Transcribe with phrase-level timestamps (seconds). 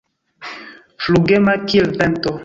[1.03, 2.35] Flugema kiel vento.